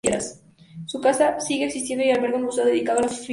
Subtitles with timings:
[0.87, 3.27] Su casa sigue existiendo y alberga un museo dedicado a su figura.